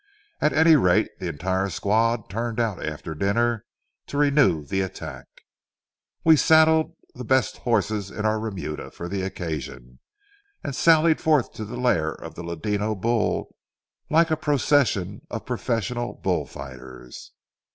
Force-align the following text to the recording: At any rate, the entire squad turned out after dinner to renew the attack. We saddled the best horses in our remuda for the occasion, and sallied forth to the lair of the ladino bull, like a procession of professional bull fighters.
At 0.39 0.51
any 0.51 0.75
rate, 0.75 1.11
the 1.19 1.27
entire 1.27 1.69
squad 1.69 2.27
turned 2.27 2.59
out 2.59 2.83
after 2.83 3.13
dinner 3.13 3.65
to 4.07 4.17
renew 4.17 4.65
the 4.65 4.81
attack. 4.81 5.27
We 6.23 6.37
saddled 6.37 6.95
the 7.13 7.23
best 7.23 7.57
horses 7.57 8.09
in 8.09 8.25
our 8.25 8.39
remuda 8.39 8.89
for 8.89 9.07
the 9.07 9.21
occasion, 9.21 9.99
and 10.63 10.75
sallied 10.75 11.21
forth 11.21 11.53
to 11.53 11.65
the 11.65 11.77
lair 11.77 12.13
of 12.13 12.33
the 12.33 12.41
ladino 12.41 12.95
bull, 12.95 13.55
like 14.09 14.31
a 14.31 14.35
procession 14.37 15.21
of 15.29 15.45
professional 15.45 16.15
bull 16.15 16.47
fighters. 16.47 17.33